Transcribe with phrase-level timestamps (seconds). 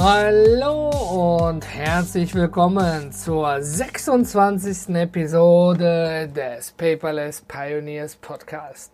[0.00, 4.94] Hallo und herzlich willkommen zur 26.
[4.94, 8.92] Episode des Paperless Pioneers Podcast.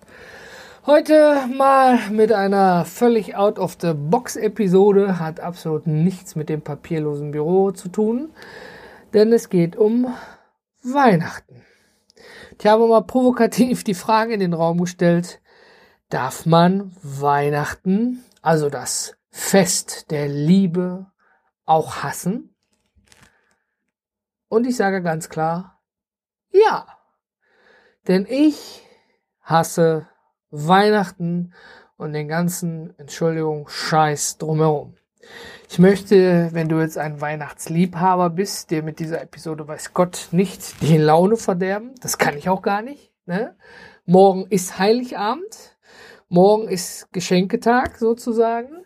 [0.86, 6.60] Heute mal mit einer völlig out of the box Episode, hat absolut nichts mit dem
[6.60, 8.30] papierlosen Büro zu tun,
[9.14, 10.14] denn es geht um
[10.82, 11.64] Weihnachten.
[12.58, 15.40] Ich habe mal provokativ die Frage in den Raum gestellt,
[16.10, 21.10] darf man Weihnachten, also das Fest der Liebe
[21.64, 22.54] auch hassen?
[24.48, 25.80] Und ich sage ganz klar,
[26.50, 26.86] ja.
[28.08, 28.82] Denn ich
[29.42, 30.08] hasse
[30.50, 31.54] Weihnachten
[31.96, 34.96] und den ganzen, Entschuldigung, Scheiß drumherum.
[35.68, 40.82] Ich möchte, wenn du jetzt ein Weihnachtsliebhaber bist, dir mit dieser Episode weiß Gott nicht
[40.82, 41.94] die Laune verderben.
[42.00, 43.12] Das kann ich auch gar nicht.
[43.26, 43.56] Ne?
[44.06, 45.78] Morgen ist Heiligabend.
[46.28, 48.84] Morgen ist Geschenketag sozusagen.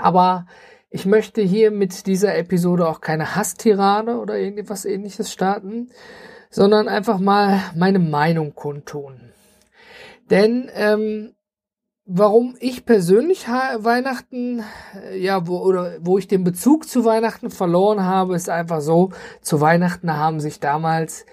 [0.00, 0.46] Aber
[0.90, 5.90] ich möchte hier mit dieser Episode auch keine Hasstirade oder irgendwas ähnliches starten,
[6.50, 9.32] sondern einfach mal meine Meinung kundtun.
[10.30, 11.34] Denn ähm,
[12.06, 18.04] warum ich persönlich Weihnachten, äh, ja, wo, oder wo ich den Bezug zu Weihnachten verloren
[18.04, 19.10] habe, ist einfach so,
[19.42, 21.24] zu Weihnachten haben sich damals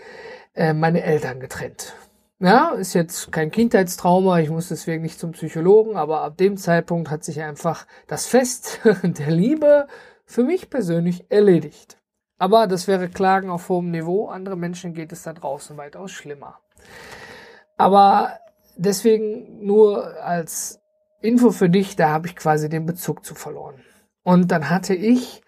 [0.54, 1.96] äh, meine Eltern getrennt.
[2.40, 7.10] Ja, ist jetzt kein Kindheitstrauma, ich muss deswegen nicht zum Psychologen, aber ab dem Zeitpunkt
[7.10, 9.88] hat sich einfach das Fest der Liebe
[10.26, 11.98] für mich persönlich erledigt.
[12.38, 16.60] Aber das wäre Klagen auf hohem Niveau, andere Menschen geht es da draußen weitaus schlimmer.
[17.76, 18.38] Aber
[18.76, 20.80] deswegen nur als
[21.22, 23.82] Info für dich, da habe ich quasi den Bezug zu verloren.
[24.22, 25.42] Und dann hatte ich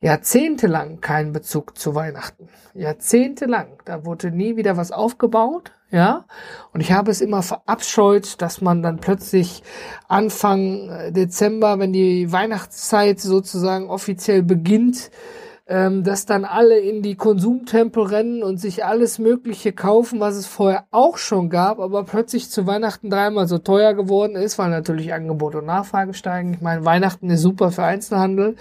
[0.00, 2.48] jahrzehntelang keinen Bezug zu Weihnachten.
[2.74, 3.78] Jahrzehntelang.
[3.84, 6.24] Da wurde nie wieder was aufgebaut ja.
[6.72, 9.62] Und ich habe es immer verabscheut, dass man dann plötzlich
[10.08, 15.10] Anfang äh, Dezember, wenn die Weihnachtszeit sozusagen offiziell beginnt,
[15.70, 20.46] ähm, dass dann alle in die Konsumtempel rennen und sich alles Mögliche kaufen, was es
[20.46, 25.12] vorher auch schon gab, aber plötzlich zu Weihnachten dreimal so teuer geworden ist, weil natürlich
[25.14, 26.54] Angebot und Nachfrage steigen.
[26.54, 28.56] Ich meine, Weihnachten ist super für Einzelhandel.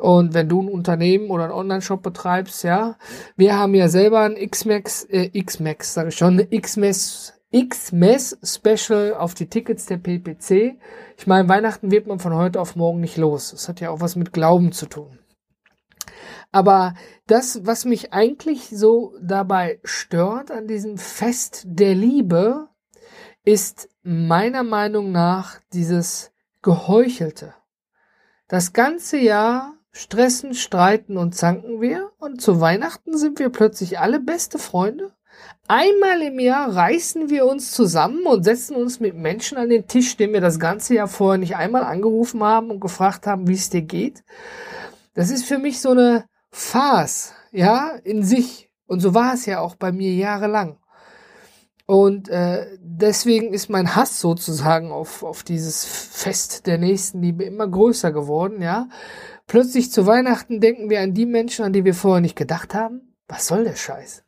[0.00, 2.96] Und wenn du ein Unternehmen oder einen Online-Shop betreibst, ja,
[3.36, 9.34] wir haben ja selber ein X-Max, äh, X-Max, sage ich schon, X-Mess, X-Mess Special auf
[9.34, 10.78] die Tickets der PPC.
[11.18, 13.50] Ich meine, Weihnachten wird man von heute auf morgen nicht los.
[13.50, 15.18] Das hat ja auch was mit Glauben zu tun.
[16.52, 16.94] Aber
[17.26, 22.68] das, was mich eigentlich so dabei stört an diesem Fest der Liebe,
[23.44, 27.54] ist meiner Meinung nach dieses Geheuchelte.
[28.48, 34.20] Das ganze Jahr stressen, streiten und zanken wir und zu Weihnachten sind wir plötzlich alle
[34.20, 35.12] beste Freunde.
[35.68, 40.16] Einmal im Jahr reißen wir uns zusammen und setzen uns mit Menschen an den Tisch,
[40.16, 43.70] den wir das ganze Jahr vorher nicht einmal angerufen haben und gefragt haben, wie es
[43.70, 44.24] dir geht.
[45.14, 48.70] Das ist für mich so eine Farce, ja, in sich.
[48.86, 50.78] Und so war es ja auch bei mir jahrelang.
[51.86, 58.12] Und äh, deswegen ist mein Hass sozusagen auf, auf dieses Fest der Nächstenliebe immer größer
[58.12, 58.88] geworden, ja.
[59.50, 63.16] Plötzlich zu Weihnachten denken wir an die Menschen, an die wir vorher nicht gedacht haben.
[63.26, 64.22] Was soll der Scheiß?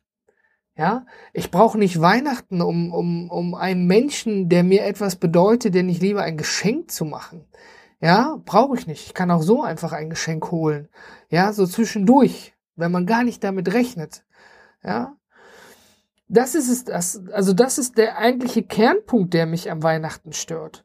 [0.75, 5.87] Ja, ich brauche nicht Weihnachten, um, um, um einem Menschen, der mir etwas bedeutet, den
[5.87, 7.45] ich liebe, ein Geschenk zu machen.
[8.01, 9.05] Ja, brauche ich nicht.
[9.05, 10.89] Ich kann auch so einfach ein Geschenk holen.
[11.29, 14.25] Ja, so zwischendurch, wenn man gar nicht damit rechnet.
[14.83, 15.15] Ja,
[16.27, 20.83] das ist es, das, also das ist der eigentliche Kernpunkt, der mich am Weihnachten stört.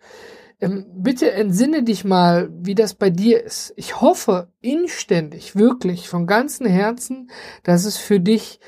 [0.61, 3.73] Ähm, bitte entsinne dich mal, wie das bei dir ist.
[3.77, 7.31] Ich hoffe inständig, wirklich von ganzem Herzen,
[7.63, 8.59] dass es für dich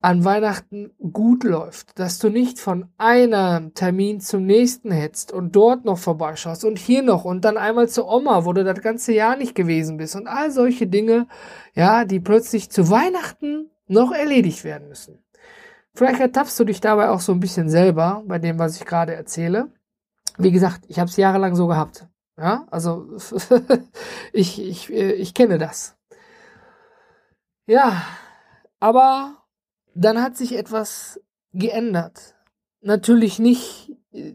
[0.00, 5.84] an Weihnachten gut läuft, dass du nicht von einem Termin zum nächsten hetzt und dort
[5.84, 9.36] noch vorbeischaust und hier noch und dann einmal zur Oma, wo du das ganze Jahr
[9.36, 11.26] nicht gewesen bist und all solche Dinge,
[11.74, 15.24] ja, die plötzlich zu Weihnachten noch erledigt werden müssen.
[15.92, 19.14] Vielleicht ertappst du dich dabei auch so ein bisschen selber bei dem, was ich gerade
[19.14, 19.72] erzähle
[20.38, 22.06] wie gesagt, ich habe es jahrelang so gehabt.
[22.38, 23.16] Ja, also
[24.32, 25.96] ich, ich, ich kenne das.
[27.66, 28.02] Ja,
[28.78, 29.42] aber
[29.94, 31.20] dann hat sich etwas
[31.52, 32.34] geändert.
[32.82, 34.34] Natürlich nicht äh,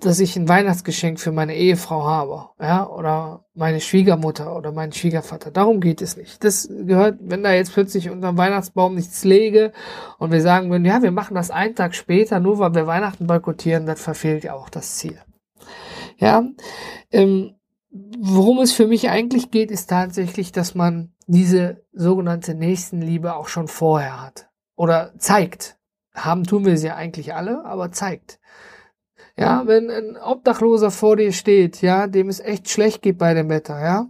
[0.00, 5.50] dass ich ein Weihnachtsgeschenk für meine Ehefrau habe, ja, oder meine Schwiegermutter oder meinen Schwiegervater.
[5.50, 6.42] Darum geht es nicht.
[6.42, 9.72] Das gehört, wenn da jetzt plötzlich unterm Weihnachtsbaum nichts lege
[10.18, 13.26] und wir sagen würden, ja, wir machen das einen Tag später, nur weil wir Weihnachten
[13.26, 15.20] boykottieren, dann verfehlt ja auch das Ziel.
[16.20, 16.44] Ja,
[17.10, 17.54] ähm,
[17.90, 23.68] worum es für mich eigentlich geht, ist tatsächlich, dass man diese sogenannte Nächstenliebe auch schon
[23.68, 25.78] vorher hat oder zeigt.
[26.14, 28.38] Haben tun wir sie ja eigentlich alle, aber zeigt.
[29.36, 33.48] Ja, wenn ein Obdachloser vor dir steht, ja, dem es echt schlecht geht bei dem
[33.48, 34.06] Wetter, ja,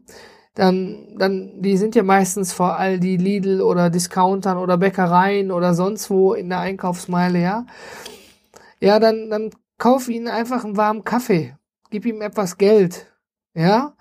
[0.54, 5.74] dann, dann, die sind ja meistens vor all die Lidl oder Discountern oder Bäckereien oder
[5.74, 7.66] sonst wo in der Einkaufsmeile, ja.
[8.80, 11.54] Ja, dann, dann kauf ihnen einfach einen warmen Kaffee.
[11.90, 13.06] Gib ihm etwas Geld.
[13.54, 13.94] Ja.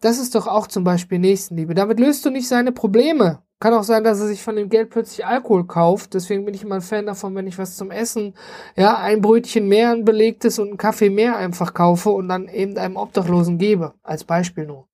[0.00, 1.74] Das ist doch auch zum Beispiel Nächstenliebe.
[1.74, 3.42] Damit löst du nicht seine Probleme.
[3.58, 6.12] Kann auch sein, dass er sich von dem Geld plötzlich Alkohol kauft.
[6.12, 8.34] Deswegen bin ich immer ein Fan davon, wenn ich was zum Essen,
[8.76, 12.76] ja, ein Brötchen mehr, ein belegtes und einen Kaffee mehr einfach kaufe und dann eben
[12.76, 13.94] einem Obdachlosen gebe.
[14.02, 14.88] Als Beispiel nur.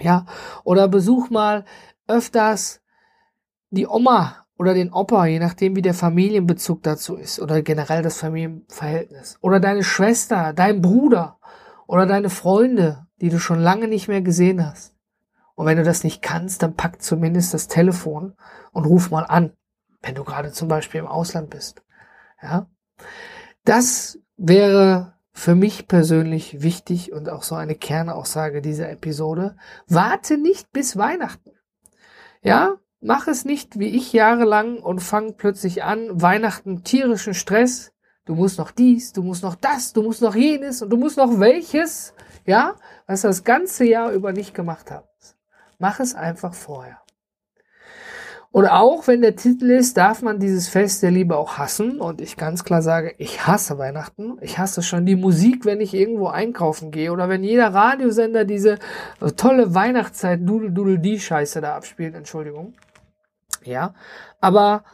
[0.00, 0.24] Ja.
[0.64, 1.64] Oder besuch mal
[2.08, 2.80] öfters
[3.68, 8.18] die Oma oder den Opa, je nachdem wie der Familienbezug dazu ist oder generell das
[8.18, 9.36] Familienverhältnis.
[9.42, 11.38] Oder deine Schwester, dein Bruder
[11.92, 14.94] oder deine Freunde, die du schon lange nicht mehr gesehen hast.
[15.54, 18.32] Und wenn du das nicht kannst, dann pack zumindest das Telefon
[18.72, 19.52] und ruf mal an,
[20.00, 21.82] wenn du gerade zum Beispiel im Ausland bist.
[22.42, 22.66] Ja,
[23.66, 29.56] das wäre für mich persönlich wichtig und auch so eine Kernaussage dieser Episode.
[29.86, 31.50] Warte nicht bis Weihnachten.
[32.42, 37.92] Ja, mach es nicht wie ich jahrelang und fang plötzlich an, Weihnachten tierischen Stress.
[38.24, 41.16] Du musst noch dies, du musst noch das, du musst noch jenes und du musst
[41.16, 42.14] noch welches.
[42.46, 42.76] Ja,
[43.06, 45.36] was das ganze Jahr über nicht gemacht hast.
[45.78, 47.02] Mach es einfach vorher.
[48.52, 52.00] Und auch wenn der Titel ist, darf man dieses Fest der Liebe auch hassen.
[52.00, 54.36] Und ich ganz klar sage, ich hasse Weihnachten.
[54.42, 58.78] Ich hasse schon die Musik, wenn ich irgendwo einkaufen gehe oder wenn jeder Radiosender diese
[59.36, 62.14] tolle Weihnachtszeit Dudel Dudel die Scheiße da abspielt.
[62.14, 62.74] Entschuldigung.
[63.64, 63.94] Ja.
[64.42, 64.84] Aber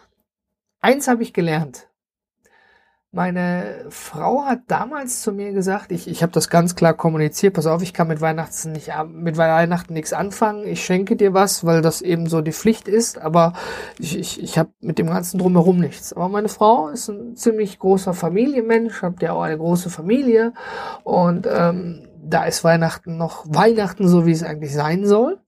[0.80, 1.88] eins habe ich gelernt.
[3.10, 7.66] Meine Frau hat damals zu mir gesagt, ich, ich habe das ganz klar kommuniziert, pass
[7.66, 11.81] auf, ich kann mit Weihnachten nicht mit Weihnachten nichts anfangen, ich schenke dir was, weil
[11.81, 13.55] das eben so die Pflicht ist, aber
[13.99, 16.12] ich, ich, ich habe mit dem ganzen drumherum nichts.
[16.12, 20.52] Aber meine Frau ist ein ziemlich großer Familienmensch, habt ja auch eine große Familie
[21.02, 25.40] und ähm, da ist Weihnachten noch Weihnachten so, wie es eigentlich sein soll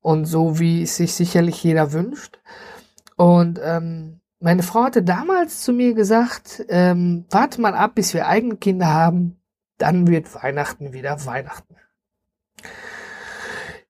[0.00, 2.40] und so, wie es sich sicherlich jeder wünscht.
[3.16, 8.26] Und ähm, meine Frau hatte damals zu mir gesagt, ähm, warte mal ab, bis wir
[8.26, 9.38] eigene Kinder haben,
[9.76, 11.76] dann wird Weihnachten wieder Weihnachten.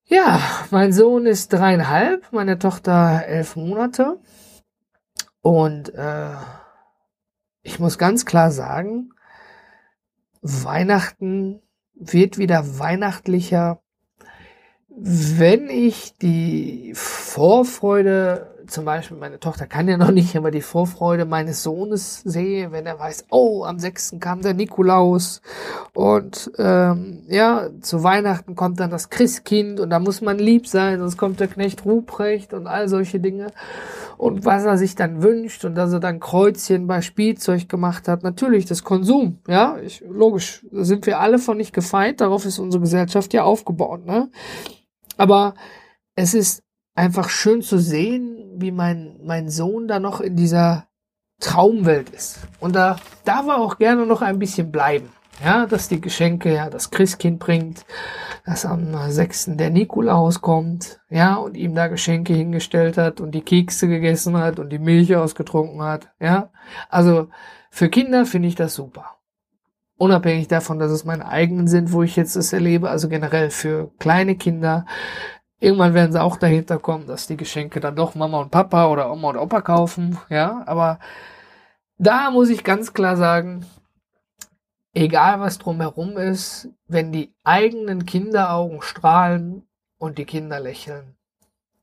[0.05, 4.19] Ja, mein Sohn ist dreieinhalb, meine Tochter elf Monate.
[5.41, 6.35] Und äh,
[7.62, 9.11] ich muss ganz klar sagen,
[10.43, 11.62] Weihnachten
[11.94, 13.82] wird wieder weihnachtlicher,
[14.88, 21.25] wenn ich die Vorfreude zum Beispiel, meine Tochter kann ja noch nicht, aber die Vorfreude
[21.25, 24.17] meines Sohnes sehe, wenn er weiß, oh, am 6.
[24.21, 25.43] kam der Nikolaus
[25.93, 31.01] und ähm, ja, zu Weihnachten kommt dann das Christkind und da muss man lieb sein,
[31.01, 33.49] sonst kommt der Knecht Ruprecht und all solche Dinge.
[34.17, 38.23] Und was er sich dann wünscht und dass er dann Kreuzchen bei Spielzeug gemacht hat,
[38.23, 42.59] natürlich das Konsum, ja, ich, logisch, da sind wir alle von nicht gefeit, darauf ist
[42.59, 44.31] unsere Gesellschaft ja aufgebaut, ne?
[45.17, 45.55] Aber
[46.17, 46.63] es ist
[46.95, 50.87] einfach schön zu sehen, wie mein, mein Sohn da noch in dieser
[51.41, 52.41] Traumwelt ist.
[52.61, 55.11] Und da darf er auch gerne noch ein bisschen bleiben.
[55.43, 57.87] Ja, dass die Geschenke, ja, das Christkind bringt,
[58.45, 59.57] dass am 6.
[59.57, 64.59] der Nikolaus kommt, ja, und ihm da Geschenke hingestellt hat und die Kekse gegessen hat
[64.59, 66.50] und die Milch ausgetrunken hat, ja.
[66.91, 67.29] Also,
[67.71, 69.17] für Kinder finde ich das super.
[69.97, 73.93] Unabhängig davon, dass es meine eigenen sind, wo ich jetzt das erlebe, also generell für
[73.99, 74.85] kleine Kinder
[75.62, 79.12] Irgendwann werden sie auch dahinter kommen, dass die Geschenke dann doch Mama und Papa oder
[79.12, 80.99] Oma und Opa kaufen, ja, aber
[81.99, 83.67] da muss ich ganz klar sagen,
[84.95, 91.14] egal was drumherum ist, wenn die eigenen Kinderaugen strahlen und die Kinder lächeln,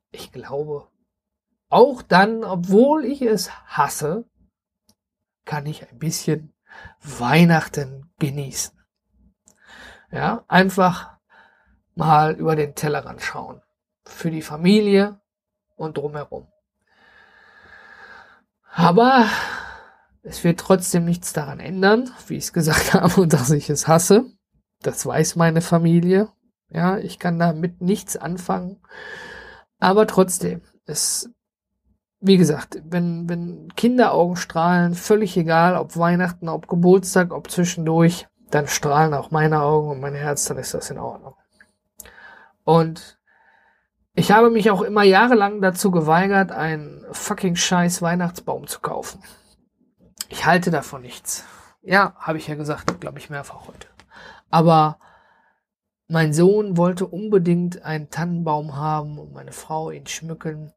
[0.10, 0.88] ich glaube,
[1.69, 4.25] auch dann, obwohl ich es hasse,
[5.46, 6.51] kann ich ein bisschen
[7.03, 8.75] Weihnachten genießen.
[10.10, 11.17] Ja, einfach
[11.93, 13.62] mal über den Tellerrand schauen
[14.07, 15.19] für die Familie
[15.75, 16.47] und drumherum.
[18.73, 19.27] Aber
[20.23, 24.25] es wird trotzdem nichts daran ändern, wie ich es gesagt habe, dass ich es hasse.
[24.81, 26.29] Das weiß meine Familie.
[26.69, 28.81] Ja, ich kann damit nichts anfangen.
[29.79, 31.29] Aber trotzdem, es,
[32.19, 38.67] wie gesagt, wenn, wenn Kinderaugen strahlen, völlig egal, ob Weihnachten, ob Geburtstag, ob zwischendurch, dann
[38.67, 41.35] strahlen auch meine Augen und mein Herz, dann ist das in Ordnung.
[42.63, 43.16] Und
[44.17, 49.21] ich habe mich auch immer jahrelang dazu geweigert, einen fucking scheiß Weihnachtsbaum zu kaufen.
[50.27, 51.45] Ich halte davon nichts.
[51.83, 53.88] Ja, habe ich ja gesagt, glaube ich mehrfach heute.
[54.50, 54.97] Aber
[56.07, 60.74] mein Sohn wollte unbedingt einen Tannenbaum haben und meine Frau ihn schmücken.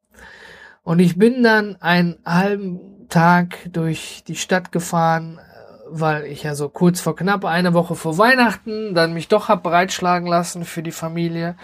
[0.83, 5.41] Und ich bin dann einen halben Tag durch die Stadt gefahren,
[5.89, 9.63] weil ich ja so kurz vor knapp eine Woche vor Weihnachten dann mich doch hab
[9.63, 11.57] breitschlagen lassen für die Familie.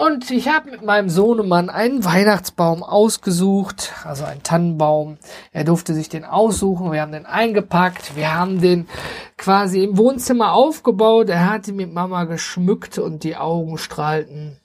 [0.00, 5.18] Und ich habe mit meinem Sohnemann einen Weihnachtsbaum ausgesucht, also einen Tannenbaum.
[5.52, 6.90] Er durfte sich den aussuchen.
[6.90, 8.16] Wir haben den eingepackt.
[8.16, 8.88] Wir haben den
[9.36, 11.28] quasi im Wohnzimmer aufgebaut.
[11.28, 14.58] Er hat ihn mit Mama geschmückt und die Augen strahlten.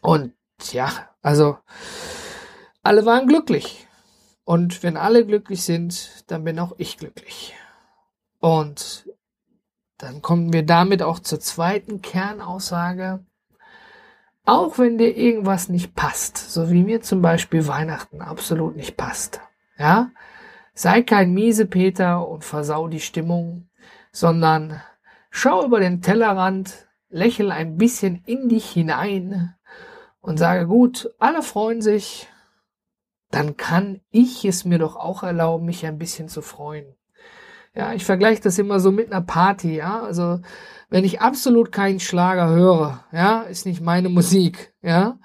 [0.00, 0.32] Und
[0.72, 0.90] ja,
[1.22, 1.58] also
[2.82, 3.86] alle waren glücklich.
[4.42, 7.54] Und wenn alle glücklich sind, dann bin auch ich glücklich.
[8.40, 9.08] Und
[9.98, 13.24] dann kommen wir damit auch zur zweiten Kernaussage.
[14.46, 19.40] Auch wenn dir irgendwas nicht passt, so wie mir zum Beispiel Weihnachten absolut nicht passt,
[19.76, 20.10] ja,
[20.72, 23.68] sei kein Miesepeter und versau die Stimmung,
[24.12, 24.80] sondern
[25.30, 29.56] schau über den Tellerrand, lächel ein bisschen in dich hinein
[30.20, 32.28] und sage, gut, alle freuen sich,
[33.32, 36.86] dann kann ich es mir doch auch erlauben, mich ein bisschen zu freuen.
[37.74, 40.02] Ja, ich vergleiche das immer so mit einer Party, ja.
[40.02, 40.40] Also,
[40.88, 45.18] wenn ich absolut keinen Schlager höre, ja, ist nicht meine Musik, ja.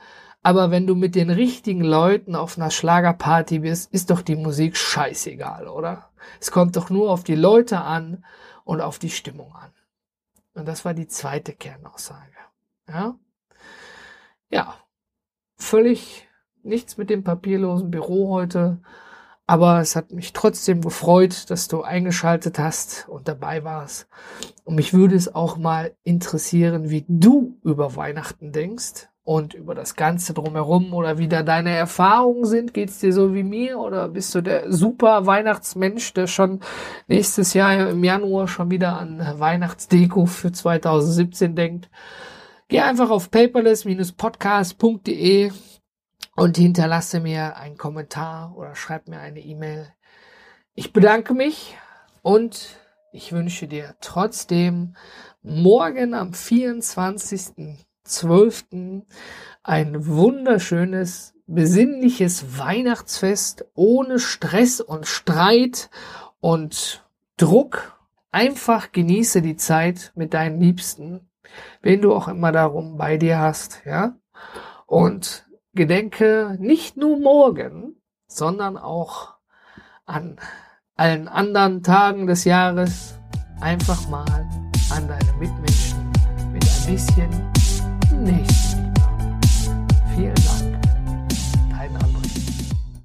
[0.44, 4.76] Aber wenn du mit den richtigen Leuten auf einer Schlagerparty bist, ist doch die Musik
[4.76, 6.10] scheißegal, oder?
[6.40, 8.26] Es kommt doch nur auf die Leute an
[8.64, 9.72] und auf die Stimmung an.
[10.54, 12.38] Und das war die zweite Kernaussage,
[12.88, 13.16] ja.
[14.50, 14.76] Ja,
[15.58, 16.28] völlig
[16.64, 18.82] nichts mit dem papierlosen Büro heute.
[19.52, 24.08] Aber es hat mich trotzdem gefreut, dass du eingeschaltet hast und dabei warst.
[24.64, 29.98] Und mich würde es auch mal interessieren, wie du über Weihnachten denkst und über das
[29.98, 32.74] Ganze drumherum oder wie da deine Erfahrungen sind.
[32.74, 36.62] Geht's dir so wie mir oder bist du der super Weihnachtsmensch, der schon
[37.10, 41.90] nächstes Jahr im Januar schon wieder an Weihnachtsdeko für 2017 denkt?
[42.70, 45.52] Geh einfach auf paperless-podcast.de
[46.36, 49.92] und hinterlasse mir einen Kommentar oder schreib mir eine E-Mail.
[50.74, 51.76] Ich bedanke mich
[52.22, 52.78] und
[53.12, 54.96] ich wünsche dir trotzdem
[55.44, 59.02] morgen am 24.12.
[59.64, 65.90] ein wunderschönes, besinnliches Weihnachtsfest ohne Stress und Streit
[66.40, 68.00] und Druck.
[68.32, 71.28] Einfach genieße die Zeit mit deinen Liebsten,
[71.82, 74.16] wen du auch immer darum bei dir hast, ja.
[74.86, 77.96] Und gedenke nicht nur morgen,
[78.28, 79.36] sondern auch
[80.06, 80.38] an
[80.96, 83.18] allen anderen Tagen des Jahres
[83.60, 84.50] einfach mal
[84.92, 86.12] an deine Mitmenschen
[86.52, 87.52] mit ein bisschen
[88.24, 88.61] Nächsten.